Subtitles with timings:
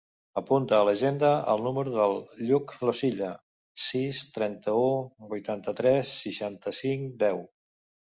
[0.39, 2.15] Apunta a l'agenda el número del
[2.51, 3.29] Lluc Losilla:
[3.89, 4.87] sis, trenta-u,
[5.35, 7.43] vuitanta-tres, seixanta-cinc, deu.